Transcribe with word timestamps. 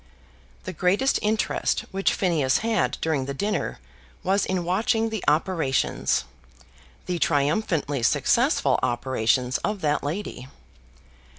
The 0.63 0.73
greatest 0.73 1.19
interest 1.21 1.81
which 1.91 2.11
Phineas 2.15 2.57
had 2.65 2.97
during 3.01 3.25
the 3.25 3.35
dinner 3.35 3.77
was 4.23 4.47
in 4.47 4.63
watching 4.63 5.09
the 5.11 5.23
operations, 5.27 6.23
the 7.05 7.19
triumphantly 7.19 8.01
successful 8.01 8.79
operations 8.81 9.59
of 9.59 9.81
that 9.81 10.03
lady. 10.03 10.47